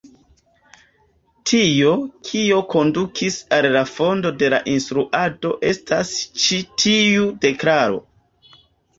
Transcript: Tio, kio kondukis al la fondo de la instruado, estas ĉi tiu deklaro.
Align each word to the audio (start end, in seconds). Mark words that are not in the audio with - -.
Tio, 1.49 1.89
kio 2.29 2.55
kondukis 2.71 3.37
al 3.57 3.67
la 3.75 3.83
fondo 3.89 4.31
de 4.43 4.49
la 4.53 4.61
instruado, 4.71 5.51
estas 5.73 6.15
ĉi 6.45 6.59
tiu 6.85 7.29
deklaro. 7.45 8.01